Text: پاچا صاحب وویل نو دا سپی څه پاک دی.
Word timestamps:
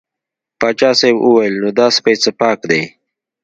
پاچا 0.59 0.89
صاحب 0.99 1.17
وویل 1.21 1.53
نو 1.61 1.69
دا 1.79 1.85
سپی 1.95 2.15
څه 2.23 2.29
پاک 2.39 2.59
دی. 2.69 2.81